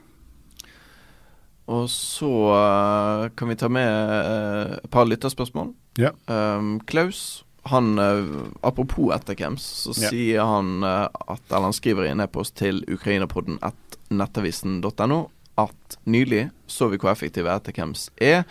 [1.67, 5.75] Og så uh, kan vi ta med uh, et par lytterspørsmål.
[5.99, 6.15] Ja.
[6.31, 10.15] Um, Klaus han, uh, Apropos ettercamps, så ja.
[10.15, 15.25] sier han at Eller han skriver i en e-post til ukrainapodden at nettavisen.no
[15.57, 18.43] at nylig så vi hvor effektive ettercamps er.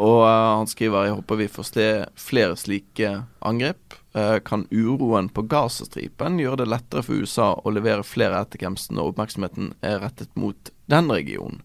[0.00, 3.10] Og han skriver jeg håper vi får se flere slike
[3.44, 3.98] angrep.
[4.44, 9.72] kan uroen på Gazastripen gjøre det lettere for USA å levere flere ettercamps når oppmerksomheten
[9.80, 11.60] er rettet mot den regionen?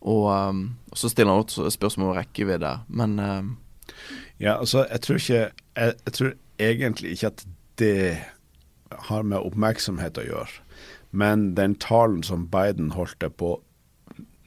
[0.00, 0.62] Og, um,
[0.96, 3.56] så stiller han også spørsmål om rekkevidde, men um,
[4.40, 5.50] Ja, altså, jeg tror ikke jeg,
[6.04, 7.46] jeg, tror egentlig ikke at
[7.78, 8.18] det
[9.10, 10.62] har med oppmerksomhet å gjøre.
[11.10, 13.58] Men den talen som Biden holdt på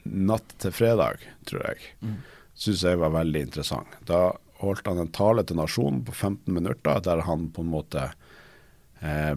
[0.04, 2.16] natt til fredag, tror jeg, mm.
[2.54, 3.96] syns jeg var veldig interessant.
[4.08, 8.10] Da holdt han en tale til nasjonen på 15 minutter der han på en måte
[9.00, 9.36] eh,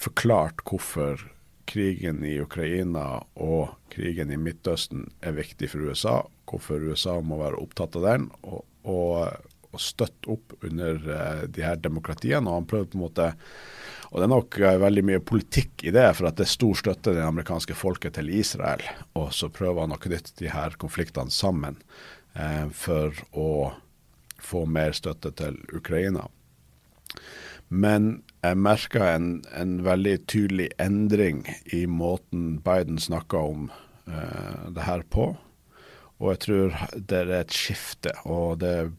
[0.00, 1.22] forklarte hvorfor
[1.70, 6.16] krigen i Ukraina og krigen i Midtøsten er viktig for USA,
[6.50, 9.36] hvorfor USA må være opptatt av den og, og,
[9.70, 12.42] og støtte opp under uh, de her demokratiene.
[12.48, 13.28] Og han prøvde på en måte
[14.10, 16.78] og det er nok uh, veldig mye politikk i det, for at det er stor
[16.80, 18.82] støtte det amerikanske folket til Israel.
[19.18, 21.78] Og så prøver han å knytte de her konfliktene sammen
[22.34, 23.50] eh, for å
[24.40, 26.26] få mer støtte til Ukraina.
[27.70, 33.68] Men jeg merka en, en, veldig tydelig endring i måten Biden snakka om
[34.10, 35.28] eh, det her på.
[36.18, 38.90] Og jeg tror det er et skifte, og det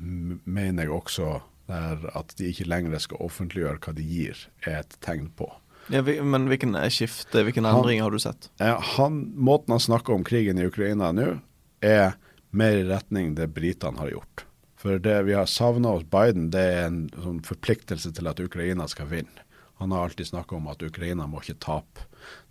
[0.00, 1.34] mener jeg også
[1.70, 5.48] der at de ikke lenger skal offentliggjøre hva de gir, er et tegn på.
[5.92, 8.48] Ja, men hvilken skifte, hvilken endring har du sett?
[8.96, 11.38] Han, måten han snakker om krigen i Ukraina nå,
[11.84, 12.16] er
[12.54, 14.46] mer i retning det britene har gjort.
[14.80, 18.88] For det vi har savna hos Biden, det er en sånn forpliktelse til at Ukraina
[18.88, 19.44] skal vinne.
[19.80, 22.04] Han har alltid snakka om at Ukraina må ikke tape.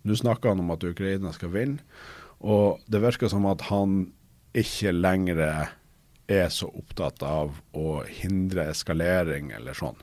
[0.04, 1.82] Nå snakker han om at Ukraina skal vinne,
[2.44, 4.12] og det virker som at han
[4.54, 5.40] ikke lenger
[6.30, 9.98] er så opptatt av å hindre eskalering eller sånn.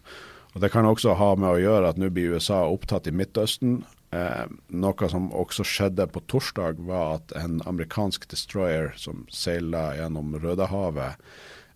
[0.54, 3.84] Og Det kan også ha med å gjøre at nå blir USA opptatt i Midtøsten.
[4.12, 10.36] Eh, noe som også skjedde på torsdag, var at en amerikansk destroyer som seila gjennom
[10.36, 11.16] Rødehavet,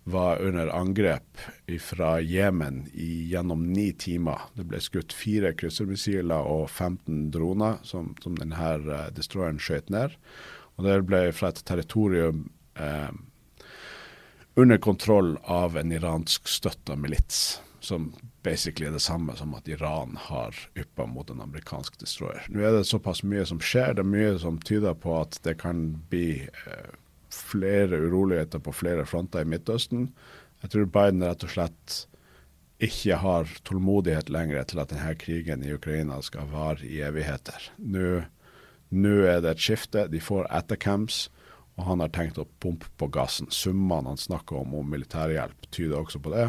[0.06, 1.40] var under angrep
[1.82, 4.44] fra Jemen gjennom ni timer.
[4.54, 8.54] Det ble skutt fire kryssermissiler og 15 droner som, som denne
[8.86, 10.14] uh, destroyeren skjøt ned.
[10.78, 13.10] Og Det ble fra et territorium eh,
[14.56, 18.14] under kontroll av en iransk støtta milits, som
[18.44, 22.46] basically er det samme som at Iran har yppa mot en amerikansk destroyer.
[22.50, 25.58] Nå er det såpass mye som skjer, det er mye som tyder på at det
[25.62, 26.92] kan bli eh,
[27.36, 30.10] flere uroligheter på flere fronter i Midtøsten.
[30.64, 32.06] Jeg tror Biden rett og slett
[32.86, 37.70] ikke har tålmodighet lenger til at denne krigen i Ukraina skal vare i evigheter.
[37.80, 38.26] Nå,
[38.92, 40.08] nå er det et skifte.
[40.12, 41.26] De får ettercamps,
[41.76, 43.50] og han har tenkt å pumpe på gassen.
[43.52, 46.48] Summene han snakker om om militærhjelp, tyder også på det.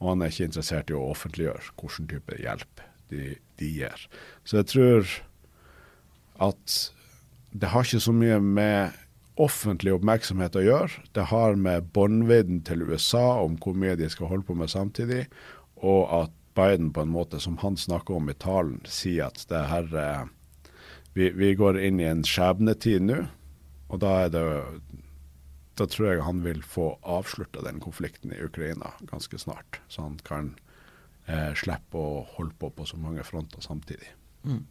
[0.00, 4.06] Og han er ikke interessert i å offentliggjøre hvilken type hjelp de, de gir.
[4.44, 5.16] Så jeg tror
[6.42, 6.78] at
[7.56, 8.96] det har ikke så mye med
[9.40, 11.04] offentlig oppmerksomhet å gjøre.
[11.16, 15.26] Det har med båndvidden til USA om hvor mye de skal holde på med samtidig,
[15.76, 19.60] og at Biden på en måte, som han snakker om i talen, sier at det
[19.68, 20.70] her eh,
[21.12, 23.26] vi, vi, går inn i en skjebnetid nå,
[23.88, 24.46] og da er det
[25.76, 29.80] da tror jeg han vil få avslutta den konflikten i Ukraina ganske snart.
[29.92, 30.54] Så han kan
[31.28, 34.08] eh, slippe å holde på på så mange fronter samtidig.
[34.48, 34.64] Mm.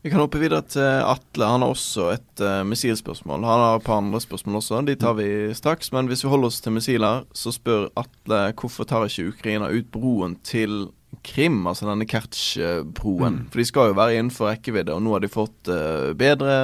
[0.00, 1.46] Vi kan hoppe videre til Atle.
[1.50, 3.42] Han har også et uh, missilspørsmål.
[3.42, 5.26] Han har et par andre spørsmål også, de tar vi
[5.58, 5.90] straks.
[5.92, 9.90] Men hvis vi holder oss til missiler, så spør Atle hvorfor tar ikke Ukraina ut
[9.92, 10.86] broen til
[11.24, 13.40] Krim, altså denne Kertsj-broen.
[13.40, 13.48] Mm.
[13.52, 16.58] For de skal jo være innenfor rekkevidde, og nå har de fått uh, bedre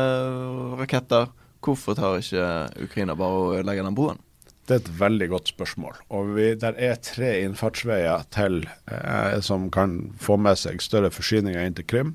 [0.80, 1.32] raketter.
[1.64, 2.46] Hvorfor tar ikke
[2.84, 4.20] Ukraina bare og ødelegger den broen?
[4.64, 5.96] Det er et veldig godt spørsmål.
[6.16, 11.60] Og vi, Der er tre innfartsveier til eh, som kan få med seg større forsyninger
[11.60, 12.14] inn til Krim.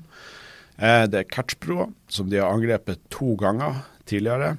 [0.78, 4.56] Eh, det er Kertsbrua, som de har angrepet to ganger tidligere.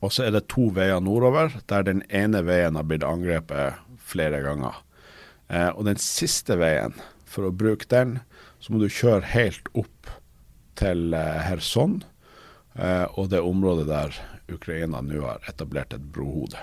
[0.00, 4.40] Og så er det to veier nordover, der den ene veien har blitt angrepet flere
[4.44, 4.80] ganger.
[5.48, 8.20] Eh, og den siste veien, for å bruke den,
[8.62, 10.10] så må du kjøre helt opp
[10.78, 12.00] til eh, Kherson
[12.74, 14.16] eh, og det området der
[14.52, 16.60] Ukraina nå har etablert et brohode.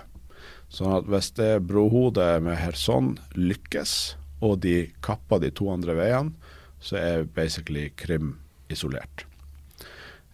[0.74, 6.34] Sånn at hvis det brohodet med Kherson lykkes, og de kapper de to andre veiene,
[6.84, 8.36] så er basically Krim
[8.74, 9.24] isolert.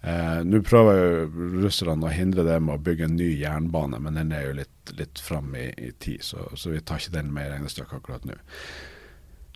[0.01, 4.17] Eh, Nå prøver jo russerne å hindre det med å bygge en ny jernbane, men
[4.17, 7.33] den er jo litt, litt fram i, i tid, så, så, vi tar ikke den
[7.35, 8.37] med i regnestykket akkurat nå.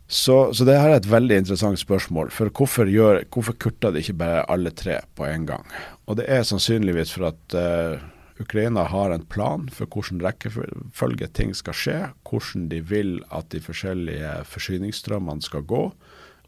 [0.07, 2.29] Så, så, det her er et veldig interessant spørsmål.
[2.35, 5.63] For hvorfor, gjør, hvorfor kutter de ikke bare alle tre på en gang?
[6.05, 8.03] Og det er sannsynligvis for at uh,
[8.43, 13.61] Ukraina har en plan for hvordan rekkefølge ting skal skje, hvordan de vil at de
[13.63, 15.85] forskjellige forsyningsstrømmene skal gå.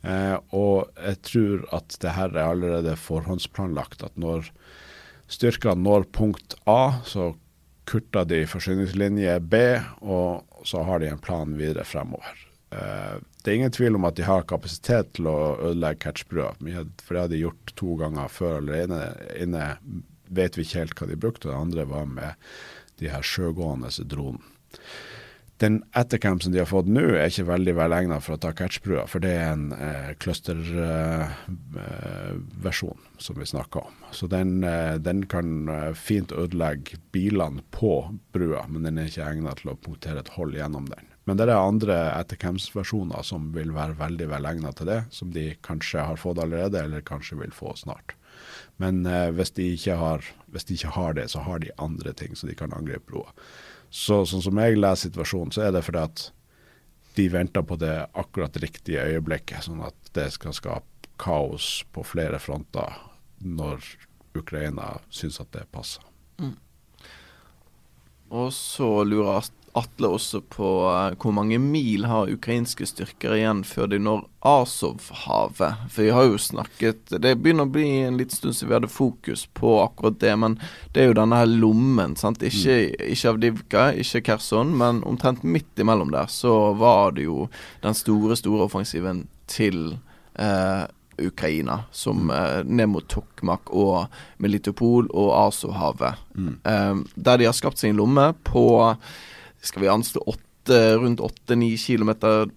[0.06, 4.04] Eh, og jeg tror at det her er allerede forhåndsplanlagt.
[4.06, 4.50] At når
[5.32, 7.34] styrkene når punkt A, så
[7.90, 9.62] kutter de forsyningslinje B,
[10.02, 12.34] og så har de en plan videre fremover.
[12.74, 15.38] Eh, det er ingen tvil om at de har kapasitet til å
[15.72, 19.02] ødelegge catchbrua, for det har de gjort to ganger før allerede.
[19.42, 19.64] Inne
[20.34, 22.32] vet vi ikke helt hva de brukte, det andre var med
[23.02, 24.54] de her sjøgående dronene
[25.58, 29.20] den ettercampsen de har fått nå, er ikke veldig velegna for å ta catchbrua, for
[29.24, 33.94] det er en eh, clusterversjon eh, som vi snakka om.
[34.12, 39.28] Så den, eh, den kan eh, fint ødelegge bilene på brua, men den er ikke
[39.28, 41.12] egnet til å punktere et hold gjennom den.
[41.26, 46.06] Men det er andre ettercamps-versjoner som vil være veldig velegnet til det, som de kanskje
[46.06, 48.14] har fått allerede, eller kanskje vil få snart.
[48.78, 52.36] Men eh, hvis, de har, hvis, de ikke har, det, så har de andre ting
[52.36, 53.32] så de kan angripe broa.
[53.90, 56.30] Så sånn som jeg leser situasjonen, så er det fordi at
[57.16, 62.40] de venter på det akkurat riktige øyeblikket, sånn at det skal skape kaos på flere
[62.40, 62.98] fronter
[63.40, 63.84] når
[64.36, 66.04] Ukraina syns at det passer.
[66.42, 66.56] Mm.
[68.36, 73.90] Og så lurer Atle også på uh, hvor mange mil har ukrainske styrker igjen før
[73.92, 75.82] de når Azov-havet?
[75.92, 78.92] For vi har jo snakket Det begynner å bli en liten stund siden vi hadde
[78.92, 80.56] fokus på akkurat det, men
[80.96, 82.16] det er jo denne her lommen.
[82.16, 82.44] sant?
[82.44, 83.06] Ikke, mm.
[83.12, 87.50] ikke Avdivka, ikke Kherson, men omtrent midt imellom der så var det jo
[87.84, 89.98] den store, store offensiven til
[90.40, 90.88] uh,
[91.22, 94.12] Ukraina, som uh, ned mot Tokmak og
[94.44, 96.22] Melitopol og Azov-havet.
[96.36, 96.58] Mm.
[96.66, 98.66] Uh, der de har skapt sin lomme på
[99.66, 100.22] skal vi anslå
[101.02, 102.12] rundt 8-9 km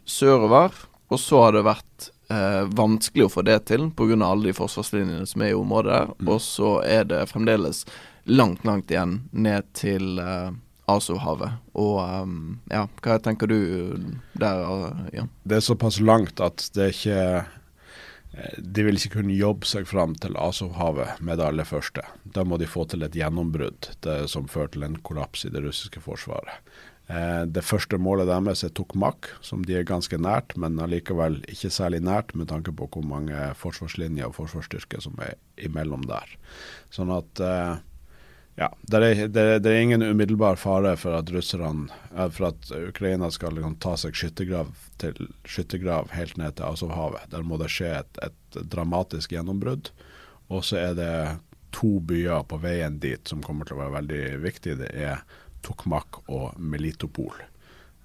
[0.05, 0.73] sørover.
[1.09, 4.17] Og så har det vært eh, vanskelig å få det til pga.
[4.25, 6.01] alle de forsvarslinjene som er i området.
[6.19, 6.29] Mm.
[6.29, 7.85] Og så er det fremdeles
[8.25, 10.51] langt, langt igjen ned til eh,
[10.89, 11.61] Azovhavet.
[11.77, 13.59] Og um, ja, hva tenker du
[14.33, 14.65] der,
[15.13, 15.27] ja?
[15.45, 17.55] Det er såpass langt at det er ikke eh,
[18.59, 22.05] de vil ikke kunne jobbe seg fram til Azovhavet med det aller første.
[22.23, 23.91] Da må de få til et gjennombrudd
[24.31, 26.63] som fører til en kollaps i det russiske forsvaret.
[27.09, 31.71] Eh, det første målet deres er Tokmak, som de er ganske nært, men allikevel ikke
[31.73, 36.35] særlig nært med tanke på hvor mange forsvarslinjer og forsvarsstyrker som er imellom der.
[36.93, 37.79] Sånn at eh,
[38.59, 42.71] ja, det er, det, det er, ingen umiddelbar fare for at russerne, eh, for at
[42.75, 47.29] Ukraina skal liksom, ta seg skyttergrav, til, skyttergrav helt ned til Azovhavet.
[47.31, 49.93] Der må det skje et, et dramatisk gjennombrudd.
[50.51, 51.13] Og så er det
[51.77, 54.81] to byer på veien dit som kommer til å være veldig viktige.
[54.83, 55.23] Det er
[55.63, 57.39] Tokmak og Melitopol.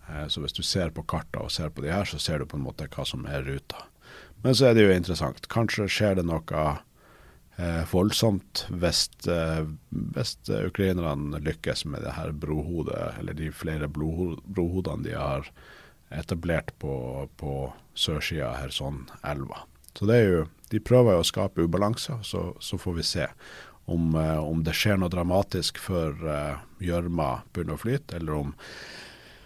[0.05, 2.49] Eh, så hvis du ser på karta og ser på de her, så ser du
[2.51, 3.87] på en måte hva som er ruta.
[4.45, 5.49] Men så er det jo interessant.
[5.49, 6.63] Kanskje skjer det noe
[7.57, 9.63] eh, voldsomt hvis, eh,
[10.15, 15.49] hvis ukrainerne lykkes med det her brohodet, eller de flere brohodene de har
[16.13, 19.63] etablert på, på sørsida av Kherson-elva.
[19.93, 23.27] Så det er jo, De prøver jo å skape ubalanse, så, så får vi se
[23.85, 28.55] om, eh, om, det skjer noe dramatisk før eh, gjørma begynner å flyte, eller om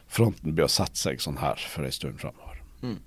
[0.08, 2.62] fronten blir å sette seg sånn her for en stund framover.
[2.80, 3.00] Mm.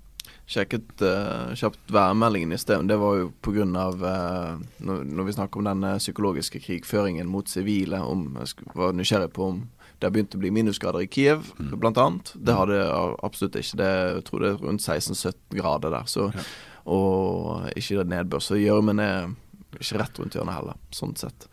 [0.51, 2.83] Sjekket uh, kjapt værmeldingen i sted.
[2.89, 3.63] Det var jo pga.
[3.65, 9.31] Uh, når, når vi snakker om den psykologiske krigføringen mot sivile, om jeg var nysgjerrig
[9.35, 9.61] på om
[10.01, 11.75] det har begynt å bli minusgrader i Kiev, mm.
[11.77, 12.05] bl.a.
[12.33, 12.77] Det hadde
[13.21, 13.77] absolutt ikke.
[13.77, 16.07] Det, jeg tror det er rundt 16-17 grader der.
[16.09, 16.45] Så, ja.
[16.89, 18.41] Og ikke nedbør.
[18.41, 19.29] Så gjørmen er
[19.77, 21.45] ikke rett rundt hjørnet heller, sånn sett.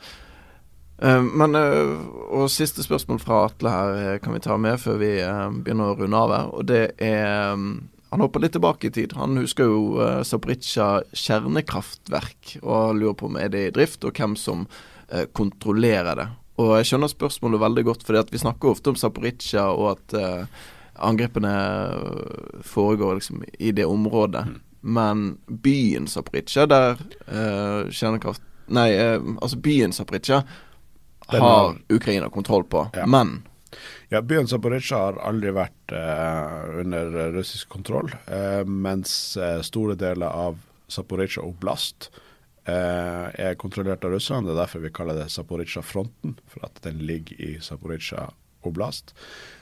[0.99, 1.93] Uh, men uh,
[2.35, 5.93] Og siste spørsmål fra Atle her eh, kan vi ta med før vi uh, begynner
[5.93, 6.49] å runde av her.
[6.57, 7.69] Og det er um,
[8.11, 9.13] Han hopper litt tilbake i tid.
[9.19, 14.17] Han husker jo uh, Zaporizjzja kjernekraftverk og lurer på om er det i drift, og
[14.17, 14.69] hvem som
[15.33, 16.25] kontrollerer det.
[16.61, 20.17] Og jeg skjønner spørsmålet veldig godt, fordi vi snakker ofte om Zaporizjzja og at
[21.01, 21.53] angrepene
[22.61, 24.45] foregår liksom i det området.
[24.51, 24.59] Mm.
[24.81, 27.01] Men byen Zaporizjzja, der
[27.33, 29.93] uh, kjernekraft Nei, uh, altså byen
[31.29, 32.89] har har- Ukraina kontroll på.
[32.95, 33.07] Ja.
[33.07, 33.43] Men
[34.13, 40.33] Ja, Byen Zaporizjzja har aldri vært eh, under russisk kontroll, eh, mens eh, store deler
[40.33, 40.59] av
[40.89, 42.11] Zaporizjzja oblast
[42.65, 44.49] eh, er kontrollert av russerne.
[44.49, 48.31] Det er derfor vi kaller det Zaporizjzja-fronten, for at den ligger i Zaporizjzja
[48.67, 49.15] oblast.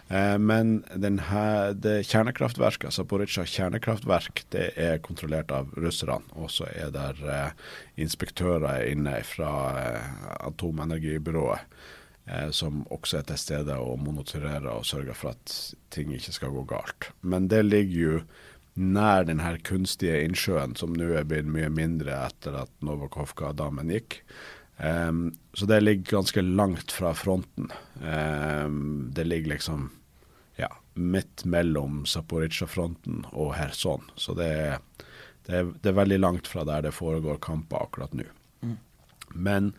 [0.08, 0.84] Eh, men
[1.28, 6.22] her, det kjernekraftverket, Zaporizjzja kjernekraftverk, det er kontrollert av russerne.
[6.38, 7.68] Og så er der eh,
[8.06, 9.52] inspektører inne fra
[10.46, 11.66] atomenergibyrået
[12.50, 15.52] som også er til stede og monitorerer og sørger for at
[15.94, 17.10] ting ikke skal gå galt.
[17.22, 18.16] Men det ligger jo
[18.76, 24.20] nær den her kunstige innsjøen, som nå er blitt mye mindre etter at Novakovka-dammen gikk.
[24.76, 27.70] Um, så det ligger ganske langt fra fronten.
[28.02, 29.88] Um, det ligger liksom
[30.60, 34.04] ja, midt mellom Zaporizjzja-fronten og Kherson.
[34.16, 34.82] Så det er,
[35.48, 38.28] det, er, det er veldig langt fra der det foregår kamper akkurat nå.
[39.32, 39.72] Men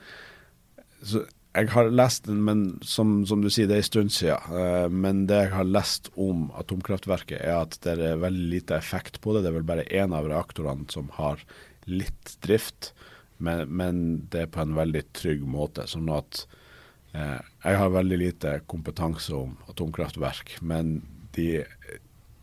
[1.05, 1.23] så
[1.57, 4.57] jeg har lest den, men som, som du sier, det er en stund siden.
[4.61, 9.19] Eh, men det jeg har lest om atomkraftverket, er at det er veldig lite effekt
[9.23, 9.43] på det.
[9.43, 11.41] Det er vel bare én av reaktorene som har
[11.89, 12.91] litt drift,
[13.41, 15.87] men, men det er på en veldig trygg måte.
[15.89, 16.43] Sånn at
[17.17, 20.99] eh, jeg har veldig lite kompetanse om atomkraftverk, men
[21.37, 21.63] de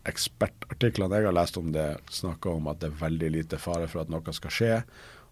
[0.05, 4.03] ekspertartiklene jeg har lest om det, snakker om at det er veldig lite fare for
[4.03, 4.73] at noe skal skje.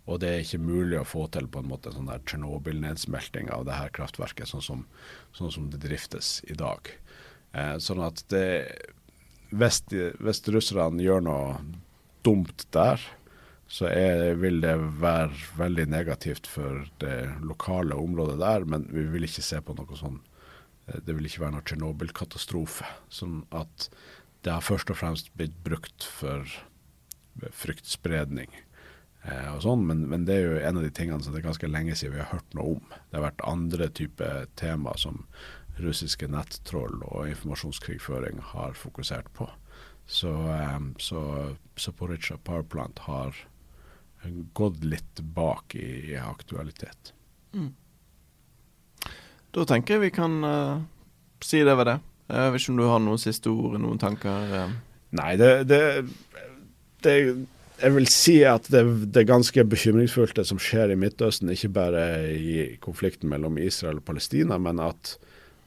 [0.04, 3.64] Og det er ikke mulig å få til på en måte sånn der Tsjernobyl-nedsmelting av
[3.70, 4.84] det her kraftverket, sånn som,
[5.36, 6.92] sånn som det driftes i dag.
[7.56, 8.48] Eh, sånn at det
[9.54, 9.84] hvis,
[10.20, 11.60] hvis russerne gjør noe
[12.26, 13.02] dumt der,
[13.70, 19.26] så er, vil det være veldig negativt for det lokale området der, men vi vil
[19.28, 20.20] ikke se på noe sånn
[20.90, 22.90] eh, Det vil ikke være noe Tsjernobyl-katastrofe.
[23.10, 23.88] Sånn at
[24.44, 26.44] det har først og fremst blitt brukt for
[27.64, 28.73] fryktspredning eh,
[29.24, 31.70] og sånn, men, men det er jo en av de tingene som det er ganske
[31.72, 32.96] lenge siden vi har hørt noe om.
[33.08, 35.22] Det har vært andre typer tema som
[35.80, 39.48] russiske nettroll og informasjonskrigføring har fokusert på.
[40.06, 41.22] Så, eh, så
[41.80, 43.38] Zaporizjzja Powerplant har
[44.54, 47.14] gått litt bak i, i aktualitet.
[49.54, 50.82] da tenker jeg vi kan uh,
[51.44, 51.98] si det ved det.
[52.32, 54.48] Jeg vet ikke om du har noen siste ord, noen tanker?
[54.50, 54.72] Uh.
[55.14, 55.82] Nei, det, det,
[57.06, 57.14] det
[57.84, 61.52] Jeg vil si at det, det ganske bekymringsfullt det som skjer i Midtøsten.
[61.52, 65.18] Ikke bare i konflikten mellom Israel og Palestina, men at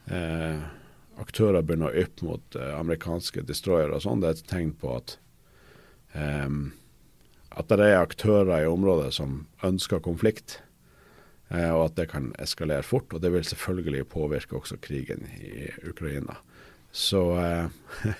[0.09, 0.57] eh,
[1.21, 4.23] aktører begynner å yppe mot eh, amerikanske destroyere og sånn.
[4.23, 5.17] Det er et tegn på at
[6.17, 6.49] eh,
[7.57, 10.59] at det er aktører i området som ønsker konflikt.
[11.49, 13.13] Eh, og at det kan eskalere fort.
[13.13, 16.37] Og det vil selvfølgelig påvirke også krigen i Ukraina.
[16.91, 18.11] Så eh,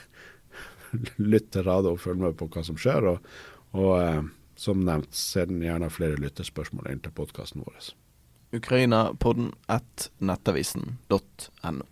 [1.33, 3.11] lytt til radio og følg med på hva som skjer.
[3.13, 3.29] Og,
[3.75, 4.23] og eh,
[4.57, 7.91] som nevnt, send gjerne flere lyttespørsmål inn til podkasten vår.
[8.57, 11.85] Ukraina-podden at nettavisen.no.